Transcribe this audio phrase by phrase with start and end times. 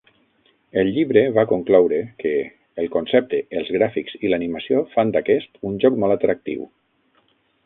[0.83, 2.31] El llibre va concloure que
[2.85, 6.67] "el concepte, els gràfics i l'animació fan d'aquest un joc molt atractiu".